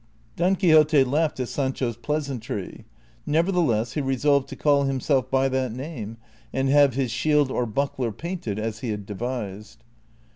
Don 0.35 0.55
Quixote 0.55 1.03
laughed 1.03 1.39
at 1.39 1.47
Sancho's 1.47 1.95
pleasantry; 1.95 2.85
nevertheless 3.27 3.93
he 3.93 4.01
resolved 4.01 4.49
to 4.49 4.55
call 4.55 4.85
himself 4.85 5.29
by 5.29 5.47
that 5.49 5.71
name, 5.71 6.17
and 6.51 6.69
have 6.69 6.95
his 6.95 7.11
shield 7.11 7.51
or 7.51 7.67
buckler 7.67 8.11
painted 8.11 8.57
as 8.57 8.79
he 8.79 8.89
had 8.89 9.05
devised. 9.05 9.83